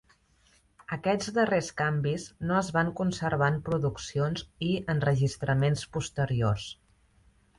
[0.95, 6.69] Aquests darrers canvis no es van conservar en produccions i enregistraments posteriors.